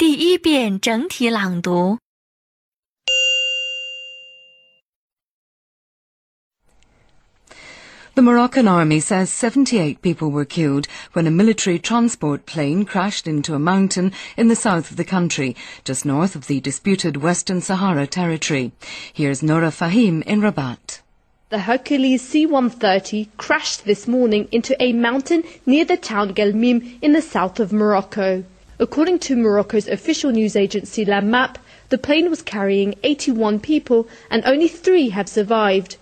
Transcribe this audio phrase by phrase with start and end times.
[0.00, 1.98] 第一遍整体朗读。
[8.14, 13.54] The Moroccan army says 78 people were killed when a military transport plane crashed into
[13.54, 18.06] a mountain in the south of the country, just north of the disputed Western Sahara
[18.06, 18.72] territory.
[19.14, 21.00] Here's Nora Fahim in Rabat.
[21.48, 27.22] The Hercules C-130 crashed this morning into a mountain near the town Gelmim in the
[27.22, 28.44] south of Morocco.
[28.81, 31.59] According to Morocco's official news agency La Map,
[31.89, 35.97] the plane was carrying 81 people and only three have survived.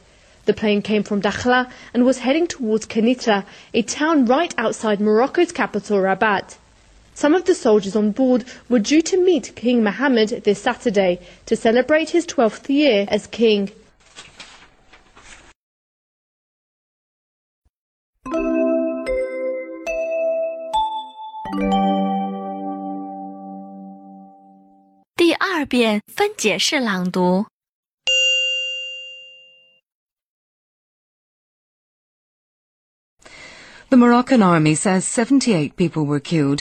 [0.45, 3.43] The plane came from Dakhla and was heading towards Kenitra,
[3.73, 6.57] a town right outside Morocco's capital Rabat.
[7.13, 11.57] Some of the soldiers on board were due to meet King Mohammed this Saturday to
[11.57, 13.71] celebrate his 12th year as king.
[25.68, 27.46] 遍分解式朗读。
[33.88, 36.60] The Moroccan army says 78 people were killed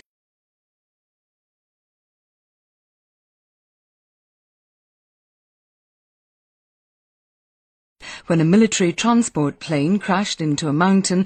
[8.27, 11.25] when a military transport plane crashed into a mountain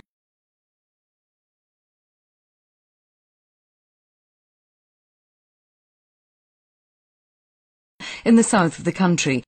[8.24, 9.44] in the south of the country.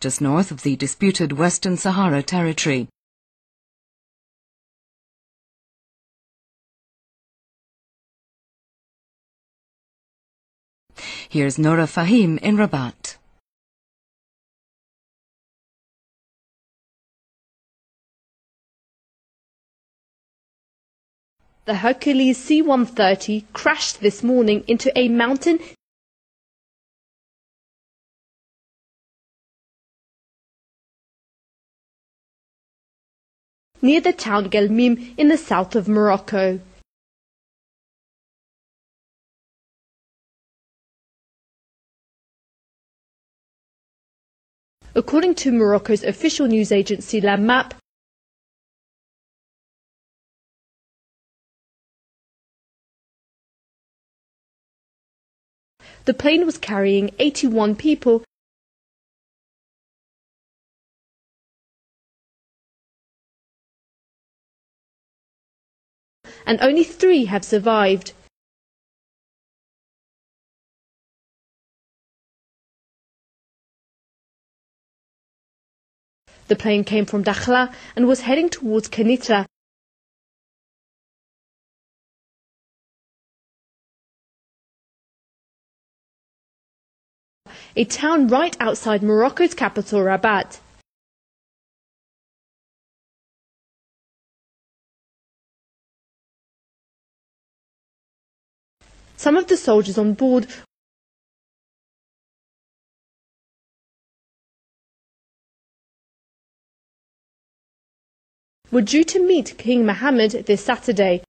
[0.00, 2.88] just north of the disputed Western Sahara territory.
[11.28, 12.99] Here's Nora Fahim in Rabat.
[21.70, 25.60] The Hercules C-130 crashed this morning into a mountain
[33.80, 36.58] near the town Gelmim in the south of Morocco.
[44.96, 47.79] According to Morocco's official news agency La Map,
[56.04, 58.24] the plane was carrying 81 people
[66.46, 68.12] and only three have survived.
[76.48, 79.46] The plane came from Dakhla and was heading towards Kenitra.
[87.76, 90.58] A town right outside Morocco's capital Rabat.
[99.16, 100.48] Some of the soldiers on board
[108.72, 111.22] were due to meet King Mohammed this Saturday.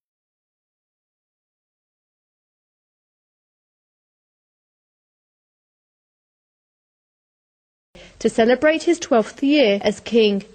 [8.21, 10.43] To celebrate his 12th year as king.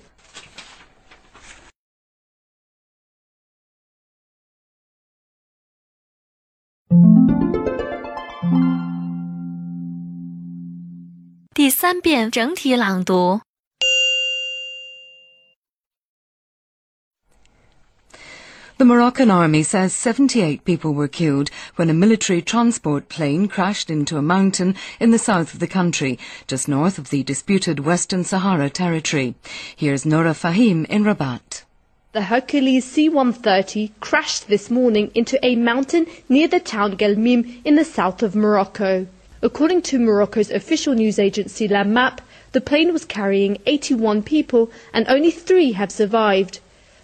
[18.78, 24.18] The Moroccan army says 78 people were killed when a military transport plane crashed into
[24.18, 28.68] a mountain in the south of the country, just north of the disputed Western Sahara
[28.68, 29.34] territory.
[29.74, 31.64] Here's Nora Fahim in Rabat.
[32.12, 37.84] The Hercules C-130 crashed this morning into a mountain near the town Gelmim in the
[37.84, 39.06] south of Morocco.
[39.40, 42.20] According to Morocco's official news agency La Map,
[42.52, 46.60] the plane was carrying 81 people and only three have survived.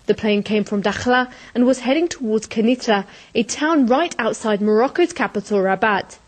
[0.06, 5.12] The plane came from Dakhla and was heading towards Kenitra, a town right outside Morocco's
[5.12, 6.18] capital Rabat.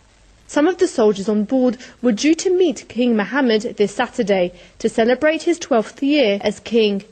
[0.46, 4.88] Some of the soldiers on board were due to meet King Mohammed this Saturday to
[4.88, 7.02] celebrate his 12th year as king.